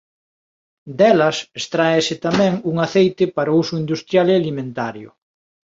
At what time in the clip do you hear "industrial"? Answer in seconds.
3.83-4.27